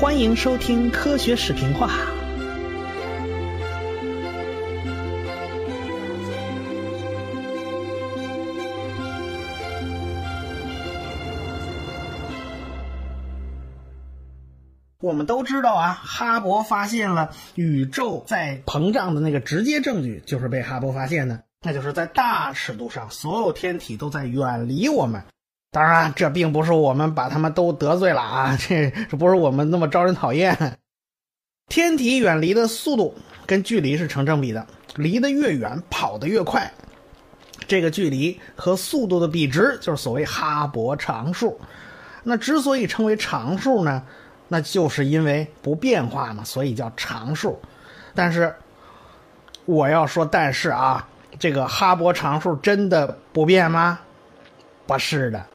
[0.00, 1.90] 欢迎收听科学视频话。
[15.02, 25.22] 我们都知道啊，哈勃发现了宇宙在膨胀的那个直接证据，就是被哈勃发现的，那就是在大尺度上，所有天体都在远离我们。
[25.72, 30.78] 当然，这并不是我们把他们都得罪了啊， 这这不是我们那么招人讨厌。
[31.68, 33.14] 天体远离的速度
[33.46, 34.66] 跟距离是成正比的，
[34.96, 36.68] 离得越远，跑得越快。
[37.68, 41.60] 这个距离和速度的比值就是所谓哈勃常数。
[42.24, 44.02] 那之所以称为常数呢？
[44.48, 47.60] 那就是因为不变化嘛，所以叫常数。
[48.12, 48.52] 但是
[49.64, 51.06] 我要说，但是啊，
[51.38, 54.00] 这个哈勃常数真的不变吗？
[54.88, 55.46] 不是的。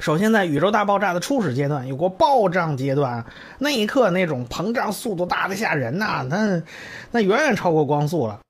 [0.00, 3.22] 首先，在宇宙大爆炸的初始阶段，有过暴胀阶段，
[3.58, 6.62] 那一刻那种膨胀速度大的吓人呐，那
[7.10, 8.40] 那远远超过光速了。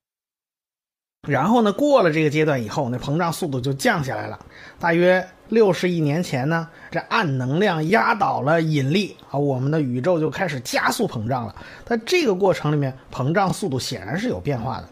[1.28, 4.38] 然后呢，过了这个阶段以后，那膨胀速度就降下来了。
[4.78, 11.54] 大约六十亿年前呢，这暗能量压倒了引力啊，我们的宇宙就开始加速膨胀了。
[11.84, 14.88] 在这个过程里面，膨胀速度显然是有变化的。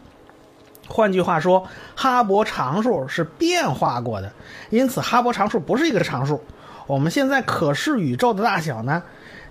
[0.89, 4.29] 换句话说，哈勃常数是变化过的，
[4.71, 6.43] 因此哈勃常数不是一个常数。
[6.87, 9.01] 我们现在可视宇宙的大小呢，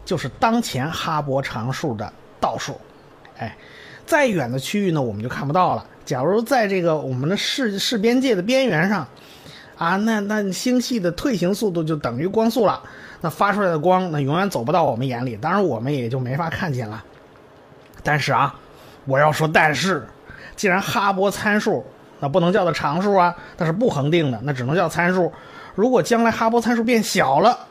[0.04, 2.78] 就是当前哈勃常数的倒数。
[3.38, 3.56] 哎，
[4.04, 5.86] 再远的区域呢，我们就看不到了。
[6.04, 9.06] 假如在这个我们的视视边界的边缘上，
[9.76, 12.82] 啊，那那星系的退行速度就等于光速了，
[13.20, 17.04] 那发出来的光那永远走不到我们眼里，当然我们也就没法看见了。
[18.02, 18.52] 但是啊，
[19.04, 20.08] 我要说但是，
[20.58, 21.82] 既然哈勃参数
[22.20, 25.32] 那不能叫做常数啊，它是不恒定的，那只能叫参数。
[25.74, 27.66] 如果将来哈勃参数变小了，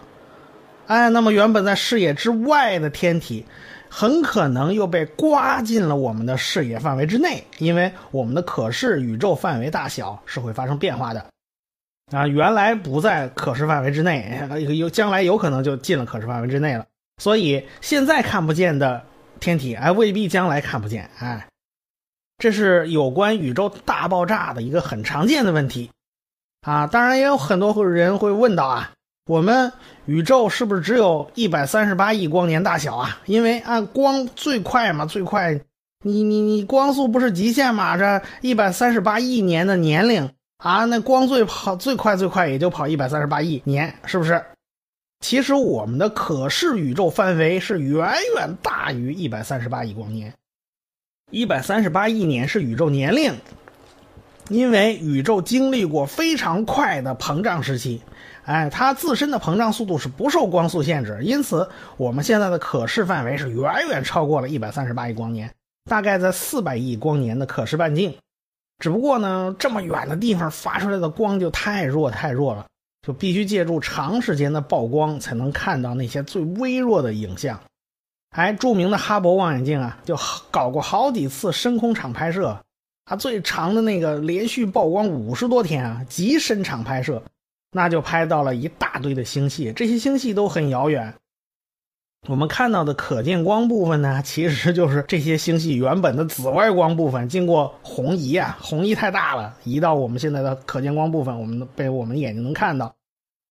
[0.88, 3.46] 哎，那么原本在视野之外的天体。
[3.90, 11.26] 很可能又被刮进了我们的视野范围之内，因为我们的可视宇宙范围大小是会发生变化的。
[12.12, 14.38] 啊，原来不在可视范围之内，
[14.78, 16.86] 有将来有可能就进了可视范围之内了。
[17.24, 19.02] 所以现在看不见的
[19.40, 21.10] 天体，哎，未必将来看不见。
[21.20, 21.48] 哎，
[22.38, 25.90] 这是有关宇宙大爆炸的一个很常见的问题。
[26.62, 28.92] 啊，当然也有很多人会问到啊。
[29.30, 29.74] 我们
[30.06, 33.20] 宇宙是不是只有一百三十八亿光年大小啊？
[33.26, 35.60] 因为按光最快嘛，最快，
[36.04, 37.98] 你你你光速不是极限嘛？
[37.98, 44.42] 这一百三十八亿年的年龄啊，那光最跑最快最快也就跑一百三十八亿年，是不是？
[45.20, 50.34] 其实我们的可视宇宙范围是远远大于一百三十八亿光年，
[51.30, 53.36] 一百三十八亿年是宇宙年龄，
[54.48, 58.02] 因为宇宙经历过非常快的膨胀时期。
[58.46, 65.54] 哎，它自身的膨胀速度是不受光速限制，因此我们现在的可视范围是远远超过了一百三十八亿光年，
[65.90, 68.16] 大概在四百亿光年的可视半径。
[68.80, 72.68] 只不过呢，这么远的地方发出来的光就太弱太弱了，
[73.06, 77.60] 就必须借助长时间的曝光才能看到那些最微弱的影像。
[78.32, 80.18] 哎，著名的哈勃望远镜啊，就
[80.52, 82.58] 搞过好几次深空场拍摄，
[83.06, 87.24] 它最长的那个连续曝光五十多天啊，极深场拍摄。
[87.72, 91.14] 那就拍到了一大堆的星系，这些星系都很遥远。
[92.28, 102.96] 我们看到的可见光部分呢，其实就是这些星系原本的紫外光部分，经过红移啊，红移太大了，移到我们现在的可见光部分，我们被我们眼睛能看到。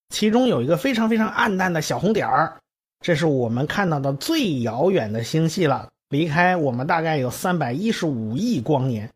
[0.08, 2.56] 其中有一个非常非常暗淡的小红点儿，
[3.00, 9.10] 这是我们看到的最遥远的星系了，离开我们大概有三百一十五亿光年。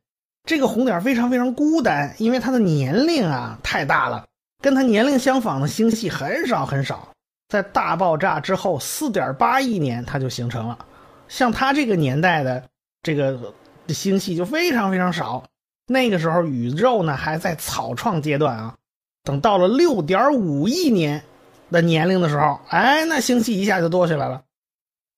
[0.44, 4.26] 这个红点非常非常孤单，因为它的年龄啊太大了。
[4.62, 7.08] 跟它年龄相仿的星系很少很少，
[7.48, 10.78] 在大爆炸之后四点八亿年，它就形成了。
[11.28, 12.64] 像它这个年代的
[13.02, 13.54] 这个
[13.88, 15.44] 星系就非常非常少。
[15.86, 18.76] 那个时候宇宙呢还在草创阶段啊。
[19.22, 21.22] 等到了六点五亿年
[21.70, 24.42] 的年龄的时候，哎，那星系一下就多起来了。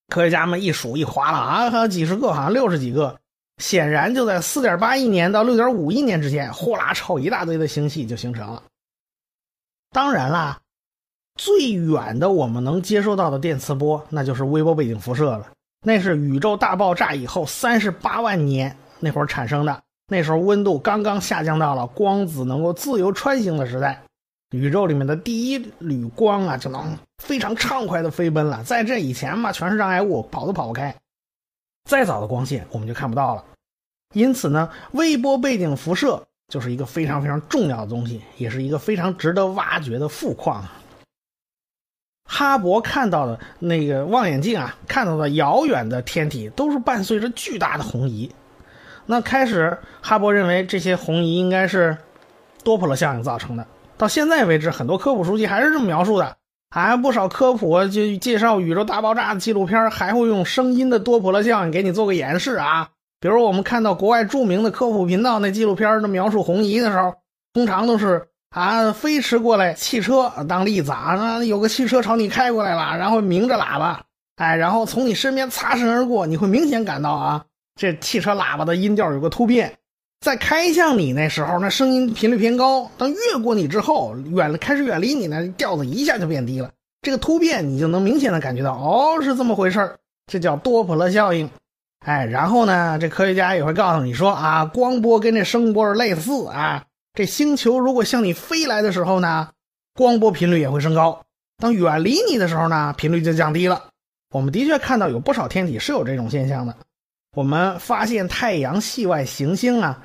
[0.08, 3.18] 科学家们一数一划了啊，还有几十个，好像六十几个。
[3.58, 8.62] 显然就在四点八亿年到六点五亿年之间，呼啦超一大堆的星系就形成了。
[9.90, 10.58] 当然啦，
[11.36, 15.48] 最远的我们能接收到的电磁波，那就是微波背景辐射了。
[15.84, 19.82] 那是宇宙大爆炸以后三十八万年那会儿产生的。
[20.08, 24.02] 那时候温度刚刚下降到了光子能够自由穿行的时代，
[24.52, 28.62] 宇宙里面的第一缕光啊，就能非常畅快的飞奔了。
[28.62, 30.94] 在这以前嘛，全是障碍物，跑都跑不开。
[31.84, 33.44] 再早的光线我们就看不到了。
[34.14, 36.22] 因此呢，微波背景辐射。
[36.48, 40.62] 就是一个非常非常重要的东西，也是一个非常值得挖掘的富矿。
[42.26, 48.30] 哈勃看到的那个望远镜啊，看到的遥远的天体都是伴随着巨大的红移。
[49.06, 51.96] 那开始，哈勃认为这些红移应该是
[52.62, 53.66] 多普勒效应造成的。
[53.96, 56.36] 到现在为止，很多科普书籍还是这么描述的。
[56.74, 62.88] 还不少科普就介绍宇宙大爆炸的纪录片，还会用声音的多普勒效应给你做个演示啊。
[63.20, 67.14] 比如我们看到国外著名的科普频道那纪录片的描述红移的时候，
[67.52, 74.02] 通常都是啊飞驰过来汽车当例子啊，有个汽车朝你开过来了，然后鸣着喇叭，
[74.36, 77.44] 哎，然后从你身边擦身而过，你会明显感到啊。
[77.78, 79.74] 这汽车喇叭的音调有个突变，
[80.22, 86.70] 在开向你那时候，那声音频率偏高；当越过你之后，远了开始远离你呢，调子一下就变低了。
[87.00, 89.96] 这个突变你就能明显的感觉到，哦，是这么回事
[90.28, 91.50] 这叫多普勒效应。
[92.06, 96.84] 哎，然后呢，这科学家也会告诉你说啊，光波跟这声波类似啊。
[97.14, 99.48] 这星球如果向你飞来的时候呢，
[99.92, 101.20] 光波频率也会升高；
[101.60, 103.86] 当远离你的时候呢，频率就降低了。
[104.32, 106.76] 我们的确看到有不少天体是有这种现象的。
[107.34, 110.04] 我们发现太阳系外行星啊，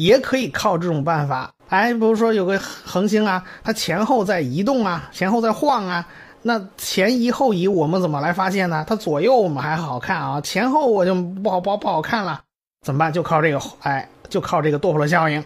[0.00, 1.52] 也可以靠这种办法。
[1.68, 6.06] 哎，比如说有个恒星啊，它前后在移动啊，前后在晃啊。
[6.42, 8.84] 那前移后移，我们怎么来发现呢？
[8.88, 12.42] 它左右我们还好看啊，前后我就不好不不好看了。
[12.80, 13.12] 怎么办？
[13.12, 15.44] 就靠这个，哎，就靠这个多普勒效应。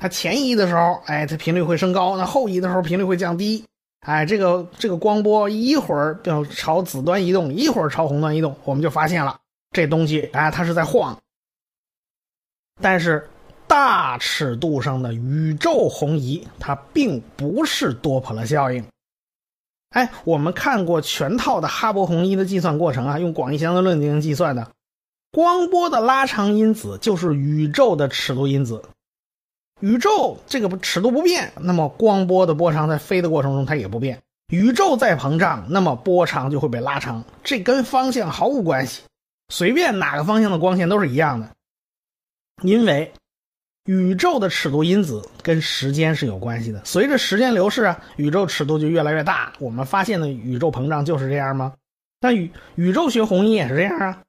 [0.00, 3.64] 它前移的时候，哎，它频率会升高；那后移的时候，频率会降低。
[4.00, 9.38] 哎，这个这个光波一会儿要朝子端移动，一会儿朝红端移动，我们就发现了。
[9.70, 11.16] 这东西啊，它是在晃，
[12.80, 13.30] 但是
[13.66, 18.84] 大尺度上的宇宙红移，它并不是多普勒效应。
[19.90, 24.70] 哎，我们看过全套的哈勃红移的计算过程啊，用广义相对论进行计算的，
[25.30, 28.82] 光波的拉长因子就是宇宙的尺度因子。
[29.80, 34.22] 宇宙这个尺度不变，那么光波的波长在飞的过程中它也不变。
[34.48, 39.02] 宇宙在膨胀，那么波长就会被拉长，这跟方向毫无关系。
[39.48, 41.50] 随便哪个方向的光线都是一样的，
[42.62, 43.12] 因为
[43.86, 46.80] 宇宙的尺度因子跟时间是有关系的。
[46.84, 49.52] 随着时间流逝啊，宇宙尺度就越来越大。
[49.58, 51.72] 我们发现的宇宙膨胀就是这样吗？
[52.20, 54.20] 那宇宇宙学红移也是这样啊。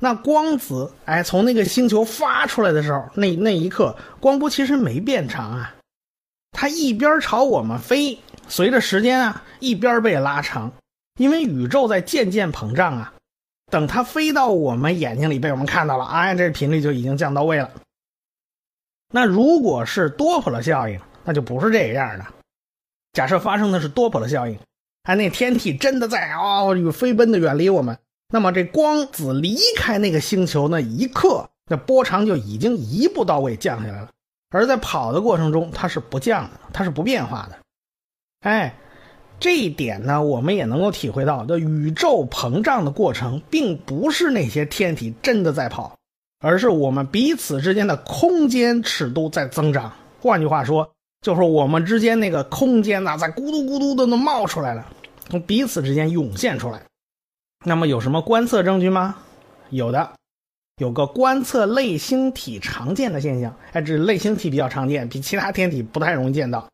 [0.00, 5.74] 那光子哎，从那个星球发出来的时候，那那一刻光波其实没变长啊，
[6.52, 10.70] 它一边朝我们飞，随着时间啊，一边被拉长，
[11.18, 13.12] 因为宇宙在渐渐膨胀啊。
[13.72, 17.70] 等它飞到我们眼睛里被我们看到了，哎，这频率就已经降到位了。
[19.10, 22.26] 那如果是多普勒效应，那就不是这样的。
[23.12, 24.58] 假设发生的是多普勒效应，
[25.04, 34.08] 哎，那天体真的在哦飞奔的远离我们，那么这光子离开那个星球那一刻，那波长就已经一步到位降下来了。
[34.50, 37.58] 而在跑的过程中，它是不降的，它是不变化的。
[38.40, 38.74] 哎。
[39.40, 45.96] 这一点呢，我们也能够体会到，这宇宙膨胀的过程，并不是那些天体真的在跑，
[46.40, 49.92] 而是我们彼此之间的空间尺度在增长。
[50.20, 50.90] 换句话说，
[51.20, 54.86] 就是我们之间那个空间呐，在咕嘟咕嘟的都冒出来了，
[55.28, 56.80] 从彼此之间涌现出来。
[57.64, 59.16] 那么有什么观测证据吗？
[59.70, 60.12] 有的，
[60.80, 66.68] 有个观测类星体常见的现象，哎，这类星体比较常见，比其他天体不太容易见到，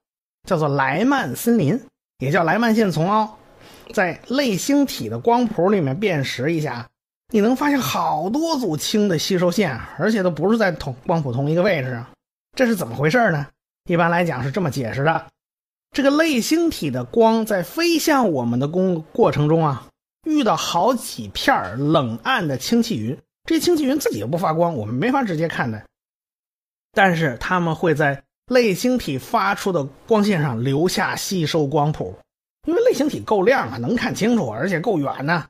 [0.48, 1.80] 叫做莱曼森林。
[2.20, 3.36] 也叫莱曼线丛凹，
[3.92, 6.88] 在类星体的光谱里面辨识一下，
[7.34, 12.08] 你能发现好多组氢的吸收线，而且都不是在同光谱同一个位置啊，
[12.54, 13.48] 这是怎么回事呢？
[13.88, 15.26] 一般来讲是这么解释的：
[15.90, 19.88] 这个类星体的光在飞向我们的过过程中啊，
[20.22, 25.82] 遇到好几片冷暗的氢气云，这氢气云自己又不发光，我们没法直接看的，
[26.92, 28.22] 但是它们会在。
[28.46, 32.14] 类星体发出的光线上留下吸收光谱，
[32.68, 35.46] 因为类星体够亮啊，能看清楚，而且够远呢。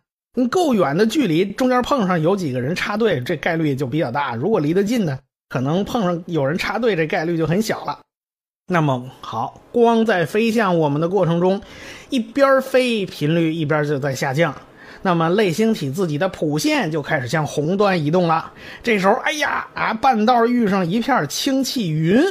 [0.49, 4.35] 够远的距离，中间碰上有几个人插队，这概率就比较大。
[4.35, 8.01] 如果离得近呢，可能碰上有人插队，这概率就很小了。
[8.67, 11.61] 那么好，光在飞向我们的过程中，
[12.09, 14.55] 一边飞，频率一边就在下降。
[15.03, 18.53] 那么类星体自己的谱线就开始向红端移动了。
[18.83, 22.23] 这时候，哎呀啊，半道遇上一片氢气云。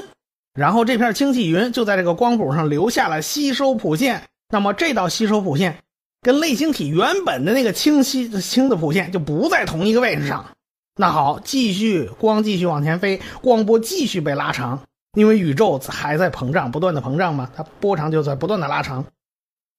[0.55, 5.77] 然后这片氢气云就在这个光谱上留下了吸收谱线，那么这道吸收谱线
[6.23, 10.43] 跟类星体原本的那个氢吸氢的谱线就不在同一个位置上。
[10.95, 14.81] 那好，继续光继续往前飞，光波继续被拉长，
[15.15, 19.05] 因为宇宙还在膨胀，不断的膨胀嘛，它波长就在不断的拉长。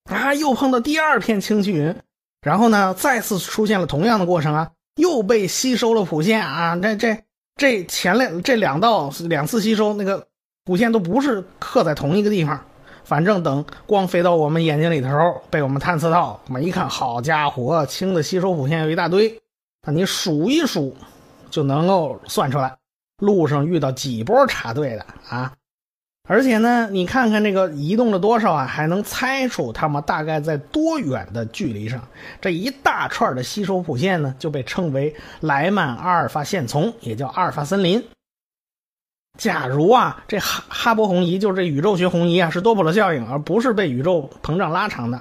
[0.05, 1.97] 啊，又碰到第二片氢气云，
[2.43, 7.19] 然后呢，再次出现了同样的过程啊，又被吸收了谱线啊，这这
[7.57, 10.29] 这前两这两道两次吸收那个。
[10.67, 12.65] 谱线都不是刻在同一个地方，
[13.05, 15.11] 反正等光飞到我们眼睛里头，
[15.51, 19.41] 被我们探测到，我们一看，好家伙，氢的吸收谱线有一大堆，
[19.87, 20.97] 那你数一数，
[21.51, 22.77] 就能够算出来，
[23.19, 25.53] 路上遇到几波插队的啊！
[26.27, 32.01] 而且呢，你看看这个移动了多少啊，还能猜出他们大概在多远的距离上。
[32.41, 38.03] 这一大串的吸收谱线呢，就被称为莱曼阿尔法线丛，也叫阿尔法森林。
[39.37, 45.21] 假如啊，这哈哈勃红移就是这宇宙学红移啊，是多普勒效应，而不是被宇宙膨胀拉长的，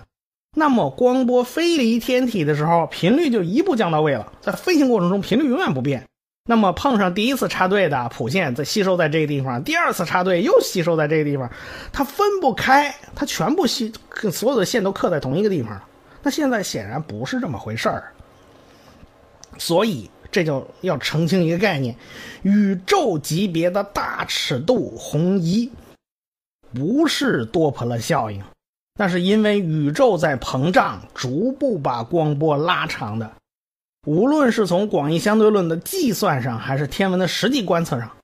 [0.55, 6.03] 那么光波飞离天体的时候，频率就一步降到位了，在飞行过程中频率永远不变。
[6.45, 11.49] 那么碰上第一次插队的谱线在吸收在这个地方，第二次插队又吸收在这个地方，
[11.91, 13.91] 它分不开，它全部吸
[14.31, 15.83] 所有的线都刻在同一个地方了。
[16.21, 18.11] 那现在显然不是这么回事儿，
[19.57, 20.07] 所以。
[20.33, 21.95] 这就要澄清一个概念：
[22.41, 25.71] 宇宙级别的大尺度红移
[26.73, 28.43] 不是多普勒效应，
[28.95, 33.31] 那是因为宇宙在膨胀，逐步把光波拉长的。
[34.07, 38.17] 无论是从广义相对论的计算上，还是天文的实际观测上，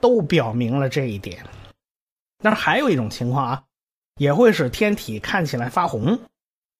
[0.00, 1.44] 都表明了这一点。
[2.38, 3.62] 但是还有一种情况啊，
[4.16, 6.18] 也会使天体看起来发红，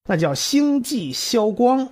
[0.09, 1.91] 那叫星际消光。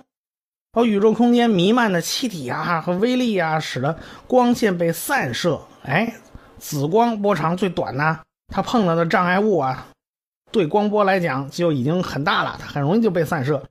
[0.76, 5.58] 而宇宙空间弥漫的气体啊和微粒啊，使得光线被散射。
[5.82, 6.12] 哎，
[6.58, 9.86] 紫光波长最短呢，它碰到的障碍物啊，
[10.52, 13.62] 对光波来讲就已经很大了，它很容易就被散射。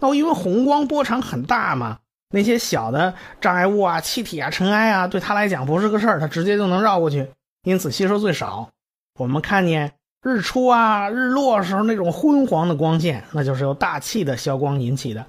[0.00, 1.98] 那我因为红光波长很大嘛，
[2.30, 7.30] 那些小的障碍物啊、气体啊、尘埃啊，对它来讲不是个事儿，它直接就能绕过去，
[7.62, 8.68] 因此吸收最少。
[9.16, 9.92] 我们看见
[10.24, 15.24] 日出啊、日落时候那种昏黄的光线，那就是由大气的消光引起的。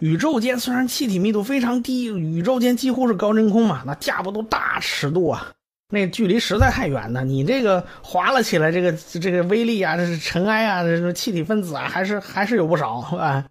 [0.00, 5.52] 宇宙间虽然气体密度非常低，宇宙间几乎是高真空嘛，那架不都大尺度啊，
[5.92, 7.22] 那距离实在太远了。
[7.22, 13.44] 你这个划了起来，这个这个微粒啊，这是尘埃啊，这是气体分子啊，还是还是有不少啊。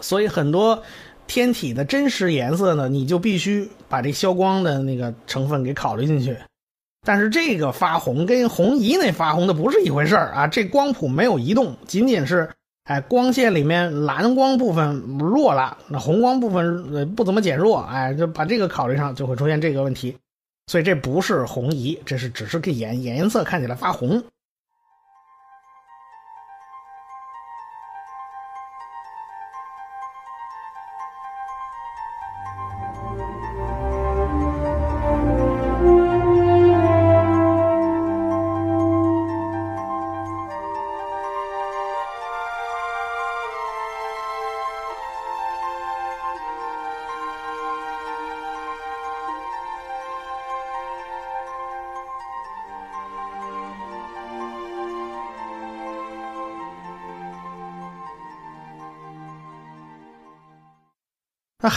[0.00, 0.80] 所以很多
[1.26, 6.36] 天体的真实颜色呢，你就必须把这消光的那个成分给考虑进去。
[7.04, 12.48] 但是这个发红跟红移那发红的不是一回事啊，这光谱没有移动，仅仅是。
[12.84, 20.16] 哎，光线里面蓝光部分弱了，那红光部分呃不怎么减弱，哎，就把这个考虑上，就会出现这个问题。
[20.66, 24.22] 所以这不是红移，这是只是个颜颜色看起来发红。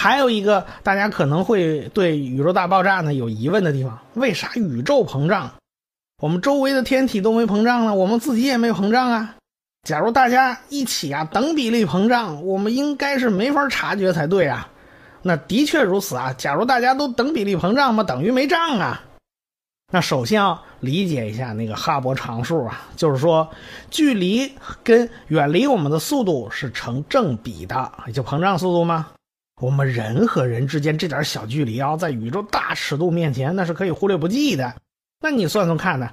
[0.05, 5.51] 还有一个大家可能会对宇宙大爆炸呢有疑问的地方：为啥宇宙膨胀，
[6.21, 7.95] 我们周围的天体都没膨胀呢？
[7.95, 9.35] 我们自己也没膨胀啊？
[9.81, 14.69] 假如大家一起啊等比例膨胀，我们应该是没法察觉才对啊。
[15.24, 16.31] 那的确如此啊。
[16.38, 19.01] 假如大家都等比例膨胀嘛，等于没胀啊。
[19.91, 23.50] 那首先要理解一下那个哈勃常数啊，就是说
[23.89, 24.51] 距离
[24.83, 29.07] 跟远离我们的速度是成正比的，就膨胀速度吗？
[29.62, 34.75] 我们人和人之间这点小距离啊，在宇宙大尺度面前，那是可以忽略不计的。
[35.21, 36.09] 那你算算看呢？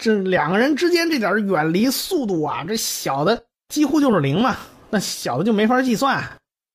[0.00, 4.56] 这两个人之间这点远离速度啊，这小的几乎就是零嘛。
[4.90, 6.22] 那小的就没法计算，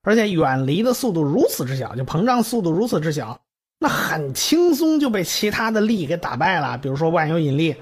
[0.04, 3.40] 而且远离的速度如此之小，就膨胀速度如此之小，
[3.80, 6.78] 那很轻松就被其他的力给打败了。
[6.78, 7.76] 比如说万有引力，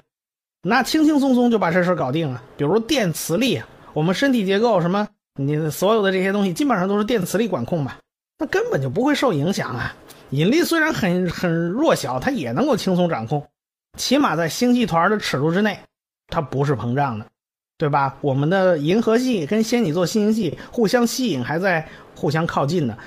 [0.62, 2.44] 那轻轻松松就把这事搞定了。
[2.56, 3.60] 比如电磁力，
[3.94, 5.08] 我们身体结构什么，
[5.40, 7.98] 你所有的这些东西基本上都是电磁力管控吧。
[8.38, 9.96] 那根本就不会受影响啊！
[10.30, 13.48] 引力虽然很很弱小，它也能够轻松掌控，
[13.98, 15.80] 起码在星系团的尺度之内，
[16.28, 17.26] 它不是膨胀的，
[17.78, 18.16] 对吧？
[18.22, 22.98] 我们的银河系跟仙女座星系互相吸引，还在互相靠近呢。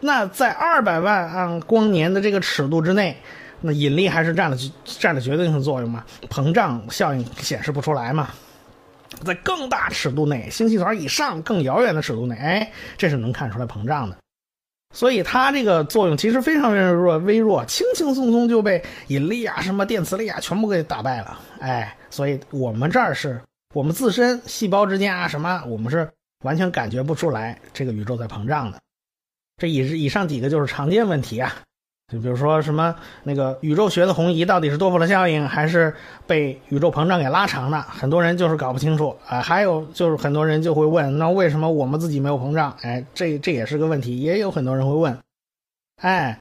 [0.00, 3.16] 那在二百万光年的这个尺度之内，
[3.60, 6.04] 那引力还是占了占了决定性作用嘛？
[6.28, 8.28] 膨胀效应显示不出来嘛？
[9.24, 14.16] 在更大尺度内，星系团以上更遥远的尺度内，哎，这是能看出来膨胀的。
[14.94, 21.38] 所以它这个作用其实非常非常弱，微弱，轻轻松松就被引力啊、什么电磁力啊全部给打败了。
[21.60, 23.40] 哎，所以我们这儿是
[23.74, 26.08] 我们自身细胞之间啊什么，我们是
[26.44, 28.78] 完全感觉不出来这个宇宙在膨胀的。
[29.58, 31.54] 这以以上几个就是常见问题啊。
[32.10, 35.94] 就比如说什么那个宇宙学的红移到底是多普勒效应还是
[36.26, 39.42] 被宇宙膨胀给拉长的，很多人就是搞不清楚啊。
[39.42, 42.74] 还有就是很多人就会问，那为什么我们自己没有膨胀？
[42.80, 45.18] 哎，这这也是个问题，也有很多人会问。
[46.00, 46.38] 哎，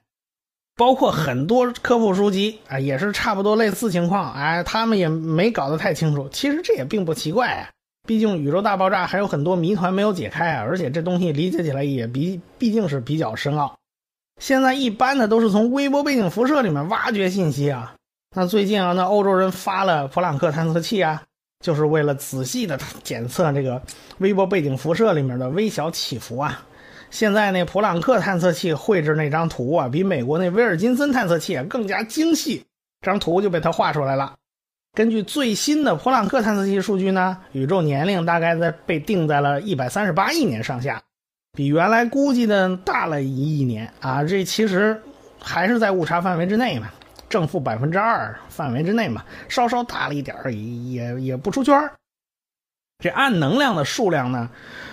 [0.77, 4.31] 包括很多科普书籍啊，也是差不多类似情况。
[4.31, 6.29] 哎，他们也没搞得太清楚。
[6.29, 7.67] 其实这也并不奇怪啊，
[8.07, 13.75] 毕竟宇宙大爆炸还有很多谜团没有解开啊，而且这东西理解起来也比毕竟是比较深奥。
[14.37, 17.95] 现在一般的都是从微波背景辐射里面挖掘信息啊。
[18.35, 21.23] 那最近啊，那欧洲人发了普朗克探测器啊，
[21.59, 23.81] 就是为了仔细的检测这个
[24.19, 26.63] 微波背景辐射里面的微小起伏啊。
[27.09, 32.63] 现在那普朗克探测器绘制那张图啊，比美国那威尔金森探测器更加精细，
[33.01, 34.35] 这张图就被他画出来了。
[34.93, 41.01] 根据最新的普朗克探测器数据呢，宇宙年龄大概在被定在了一百三十八亿年上下。
[41.57, 44.23] 比原来估计的大了一亿年啊！
[44.23, 45.01] 这其实
[45.41, 46.87] 还是在误差范围之内嘛，
[47.27, 50.37] 正负百分之二范围之内嘛，稍稍大了一点
[50.87, 51.89] 也也不出圈
[52.99, 54.47] 这暗能量的数量呢，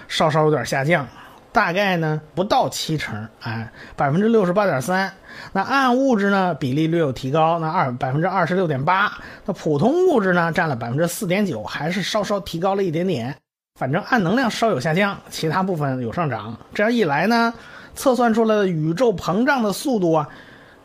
[0.08, 1.06] 稍稍有点下降，
[1.52, 5.12] 大概呢不到七成，哎，百分之六十八点三。
[5.52, 9.12] 那暗物质呢比例略有提高，那二百分之二十六点八。
[9.44, 13.36] 那普通物质呢占了百分之四点九，还是稍稍提高了一点点。
[13.74, 16.56] 反正暗能量稍有下降，其他部分有上涨。
[16.72, 17.52] 这样一来呢，
[17.96, 20.28] 测算出来的宇宙膨胀的速度啊，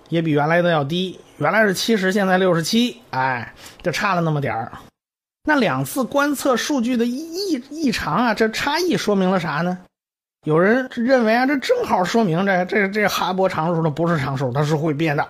[0.09, 1.19] 也比原来的要低。
[1.37, 3.53] 原来是七十，现在六十七，哎，
[3.83, 4.71] 就差了那么点儿。
[5.43, 9.77] 那两次观测数据的异异常啊，这差异说明了啥呢？
[10.45, 15.25] 有人认为啊，这正好说明这这这哈勃常数它不是常数，它是会变的。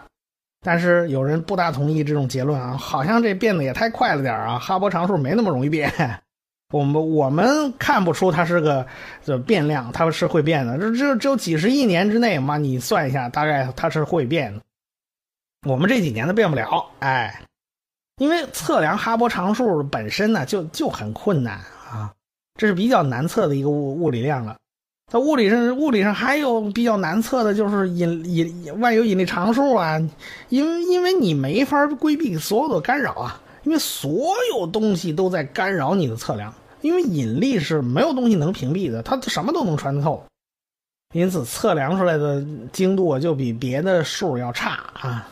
[0.61, 5.91] 但是有人不大同意这种结论啊，好像这变得也太快了点啊，哈勃常数没那么容易变。
[6.71, 8.85] 我们我们看不出它是个
[9.25, 10.77] 这变量，它是会变的。
[10.77, 14.61] 这这只有几十亿年之内嘛，你算一下，大概它是会变的。
[15.67, 17.41] 我们这几年都变不了，哎，
[18.17, 21.55] 因为测量哈勃常数本身呢就就很困难
[21.89, 22.13] 啊，
[22.55, 24.55] 这是比较难测的一个物物理量了。
[25.11, 29.99] 在物理上，物理上还有比较难测的就是引引万有引力常数啊，
[30.49, 33.41] 因为因为你没法规避所有的干扰啊。
[33.63, 40.23] 因为所有东西都在干扰你的测量，因为引力是没有东西能屏蔽的，它什么都能穿透，
[41.13, 45.29] 因此测量出来的精度就比别的数要差啊。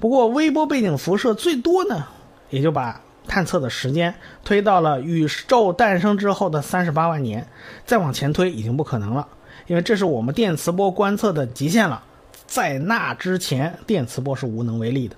[0.00, 2.06] 不过微波背景辐射最多呢，
[2.50, 7.46] 也就把探测的时间推到了宇宙诞生之后的三十八万年，
[7.86, 9.26] 再往前推已经不可能了，
[9.66, 12.02] 因为这是我们电磁波观测的极限了，
[12.46, 15.16] 在那之前电磁波是无能为力的。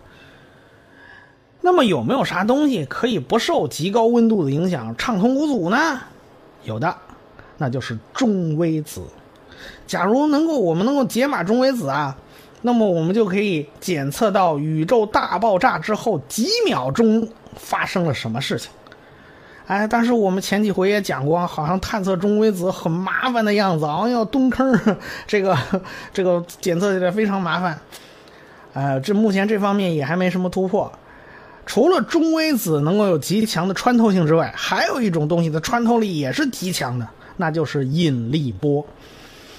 [1.66, 6.00] 那么有没有啥东西可以不受极高温度的影响畅通无阻呢？
[6.62, 6.96] 有的，
[7.58, 9.02] 那就是中微子。
[9.84, 12.16] 假如能够我们能够解码中微子啊，
[12.62, 18.70] 那么我们就可以检测到宇宙大爆炸之后几秒钟发生了什么事情。
[19.66, 24.78] 哎，但是我们前几回也讲过，好像探测中微子很麻烦的样子，好像要蹲坑，
[25.26, 25.58] 这个
[26.12, 27.76] 这个检测起来非常麻烦。
[28.72, 30.92] 呃，这目前这方面也还没什么突破。
[31.66, 38.86] 除了中微子能够有极强的穿透性之外，还有一种东西的穿透力也是极强的，那就是引力波。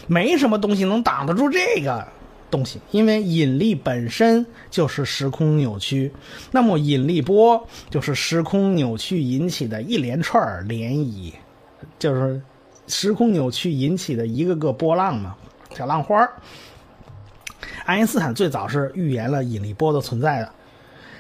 [0.08, 2.08] 没什么东西能挡得住这个
[2.50, 6.10] 东西，因为引力本身就是时空扭曲。
[6.52, 11.34] 那么引力波就是时空扭曲引起的一连串涟漪，
[12.00, 12.41] 就是
[12.88, 15.36] 时空扭曲引起的一个个波浪嘛，
[15.76, 16.26] 小浪花
[17.84, 20.50] 爱因斯坦最早是预言了引力波的存在的。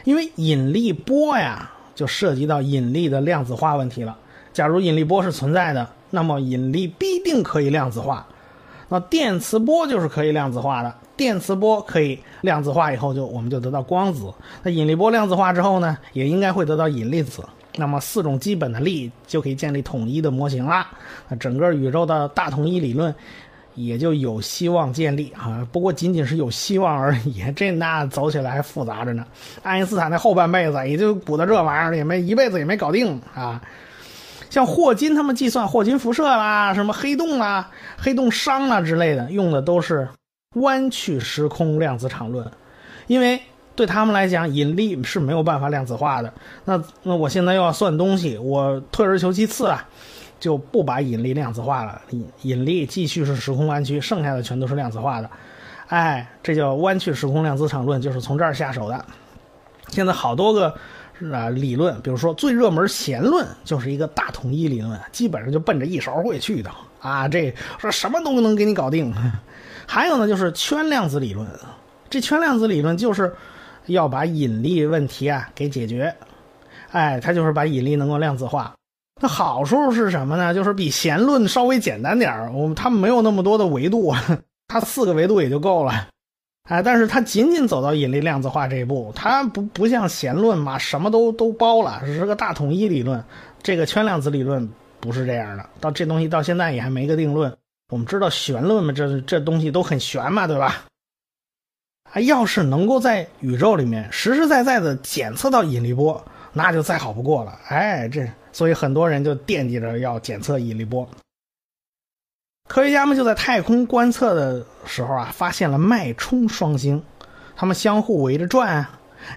[0.07, 4.17] 因为引力波呀，就涉及到引力的量子化问题了。
[4.53, 8.25] 假如引力波是存在的，那么引力必定可以量子化。
[8.87, 14.33] 那电磁波就是可以量子化的，电磁波可以量子化以后，就我们就得到光子。
[14.63, 17.43] 那引力波量子化之后呢，也应该会得到引力子。
[17.75, 20.89] 那么四种基本的力就可以建立统一的模型啦。
[21.27, 23.13] 那整个宇宙的大统一理论。
[23.77, 29.23] 也就有希望建立啊，不过仅仅是有希望而已， 这那走起来还复杂着呢。
[29.61, 33.61] 爱因斯坦那后半辈子也就补到这玩意儿，也没一辈子也没搞定啊。
[34.49, 40.07] 像霍金他们计算霍金辐射啦、什么黑洞啦、黑洞熵啦之类的，用的都是
[40.55, 42.49] 弯曲时空量子场论，
[43.05, 43.39] 因为
[43.75, 46.33] 对他们来讲，引力是没有办法量子化的。
[46.65, 49.87] 那那我现在又要算东西，我退而求其次啊。
[50.39, 55.29] 就不把引力量子化了，引引力继续是时空弯曲，剩下的全都是量子化的，
[55.87, 59.05] 哎，这叫弯曲时空量子场论，就是从这儿下手的。
[59.89, 60.67] 现在好多个
[61.33, 66.69] 啊理论，比如说最热门弦论就是一个大统一理论，基本上就奔着一勺会去的
[66.99, 69.13] 啊，这说什么都能给你搞定。
[69.87, 71.47] 还有呢，就是圈量子理论，
[72.09, 73.33] 这圈量子理论就是
[73.85, 76.13] 要把引力问题啊给解决。
[76.91, 78.73] 哎，它就是把引力能够量子化。
[79.19, 80.53] 那好处是什么呢？
[80.53, 84.13] 就是比弦论稍微简单点儿，我们它没有那么多的维度，
[84.67, 86.09] 它四个维度也就够了。
[86.69, 93.23] 哎，但是它仅仅走到引力量子化这一步，它不不像弦论嘛，什么都都包了，是个大统一理论。
[93.63, 97.51] 这个圈量子理论不是这样的，到这东西到现在也还没个定论。
[97.89, 100.83] 我们知道弦论嘛，这这东西都很悬嘛，对吧？
[102.11, 106.23] 啊，要是能够在宇宙里面实实在在的检测到引力波。
[106.57, 111.07] 那就再好不过了，哎，这所以很多人就惦记着要检测引力波。
[112.67, 117.01] 科学家们就在太空观测的时候啊，发现了脉冲双星，
[117.55, 118.87] 它们相互围着转。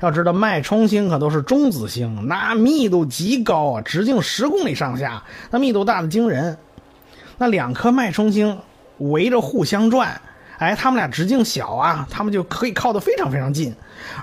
[0.01, 6.57] 要知道，脉冲星可都是中子星，那密度极高啊，直径十公里上下，那密度大的惊人。
[7.37, 8.59] 那两颗脉冲星
[8.99, 10.21] 围着互相转，
[10.59, 13.75] 哎，它们俩直径小啊，它们就可以靠得非常非常近，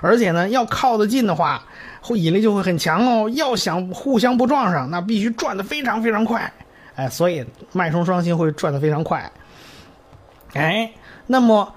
[0.02, 1.64] 而且呢，要靠得近的话。
[2.08, 6.50] 会引力就会很强哦，要想互相不撞上，那必须转得非常非常快，
[6.94, 9.30] 哎，所以脉冲双星会转得非常快，
[10.54, 10.90] 哎，
[11.26, 11.74] 那么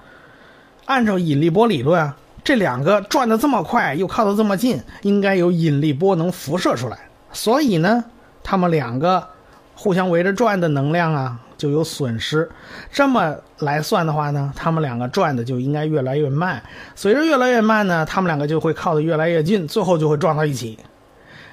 [0.86, 6.98] 按照引力波理论啊，这两个转得这么快又靠得这么近，应该有引力波能辐射出来，
[7.30, 8.02] 所以呢，
[8.42, 9.28] 他们两个
[9.74, 11.38] 互相围着转的能量啊。
[11.62, 12.50] 就有损失，
[12.90, 16.60] 这么来算的话呢，他们两个转的就应该越来越慢。
[16.96, 20.76] 随着越来越慢呢，他们两个就会靠得越来越近，最后就会撞到一起。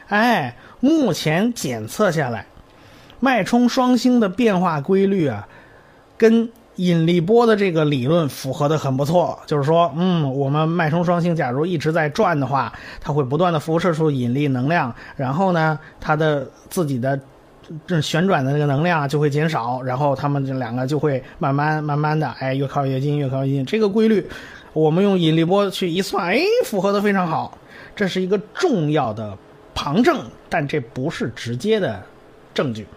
[0.07, 2.47] 哎，目前检测下来，
[3.19, 5.47] 脉冲双星的变化规律啊，
[6.17, 9.37] 跟引力波的这个理论符合的很不错。
[9.45, 17.19] 就是说，嗯，我们脉冲双星假如一直在转的话，它会不断的辐射出引力能量，然后呢，它的自己的。
[17.85, 23.65] 这旋转的那个能量就会减少，然后他们这两个就会慢慢慢慢的，哎，越靠越近，越靠越近。
[23.65, 24.27] 这个规律，
[24.73, 27.57] 我们用引力波去一算，哎，符合的非常好。
[27.95, 29.37] 这是一个重要的
[29.75, 32.01] 旁证，但这不是直接的
[32.53, 32.87] 证据。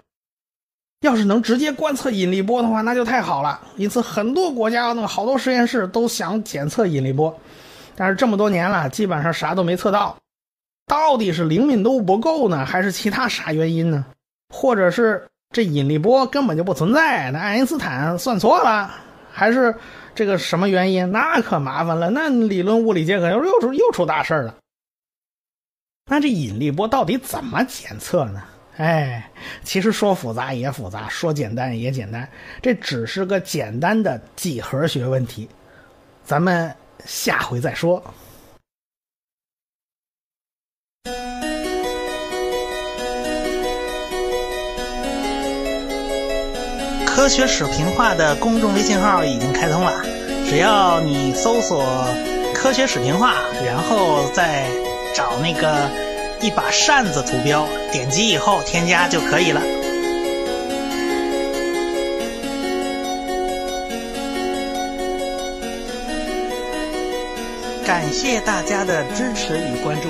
[1.01, 3.59] 要是能直接观测引力波的话，那就太好了。
[3.75, 7.37] 因此，很多国家那好多实验室都想检测引力波，
[7.95, 10.15] 但是这么多年了，基本上啥都没测到。
[10.87, 14.05] 到底是灵敏度不够呢，还是其他啥原因呢？
[14.55, 18.93] 或者是这引力波根本就不存在，那爱因斯坦算错了，
[19.31, 19.75] 还是
[20.13, 21.11] 这个什么原因？
[21.11, 24.55] 那可麻烦了，那理论物理界可又又出又出大事了。
[26.05, 28.43] 那这引力波到底怎么检测呢？
[28.77, 29.27] 哎，
[29.63, 32.29] 其实说复杂也复杂，说简单也简单，
[32.61, 35.49] 这只是个简单的几何学问题，
[36.23, 36.71] 咱们
[37.05, 38.03] 下回再说。
[47.15, 50.03] 科学史评话的公众微信号已经开通了，
[50.49, 51.85] 只要你搜索
[52.55, 54.65] “科学史评话”，然后再
[55.13, 55.89] 找那个
[56.41, 59.61] 一把扇子图标，点击以后添加就可以了。
[67.85, 70.09] 感谢大家的支持与关注。